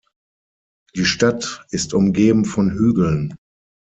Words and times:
Die 0.95 1.05
Stadt 1.05 1.63
ist 1.69 1.93
umgeben 1.93 2.45
von 2.45 2.71
Hügeln. 2.71 3.35